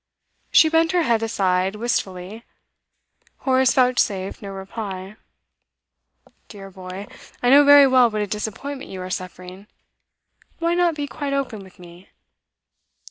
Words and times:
She 0.51 0.67
bent 0.67 0.93
her 0.93 1.03
head 1.03 1.21
aside, 1.21 1.75
wistfully. 1.75 2.43
Horace 3.41 3.75
vouchsafed 3.75 4.41
no 4.41 4.49
reply. 4.49 5.15
'Dear 6.47 6.71
boy, 6.71 7.05
I 7.43 7.51
know 7.51 7.63
very 7.63 7.85
well 7.85 8.09
what 8.09 8.23
a 8.23 8.25
disappointment 8.25 8.89
you 8.89 8.99
are 9.03 9.11
suffering. 9.11 9.67
Why 10.57 10.73
not 10.73 10.95
be 10.95 11.05
quite 11.05 11.33
open 11.33 11.63
with 11.63 11.77
me? 11.77 12.09